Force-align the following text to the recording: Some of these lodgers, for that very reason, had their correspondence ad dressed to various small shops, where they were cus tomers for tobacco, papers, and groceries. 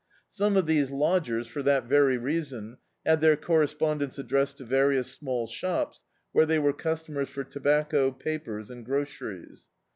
Some 0.31 0.57
of 0.57 0.65
these 0.65 0.89
lodgers, 0.89 1.45
for 1.47 1.61
that 1.61 1.83
very 1.85 2.17
reason, 2.17 2.77
had 3.05 3.21
their 3.21 3.37
correspondence 3.37 4.17
ad 4.17 4.25
dressed 4.29 4.57
to 4.57 4.63
various 4.63 5.11
small 5.11 5.45
shops, 5.45 6.01
where 6.31 6.47
they 6.47 6.57
were 6.57 6.73
cus 6.73 7.03
tomers 7.03 7.27
for 7.29 7.43
tobacco, 7.43 8.09
papers, 8.11 8.71
and 8.71 8.83
groceries. 8.83 9.65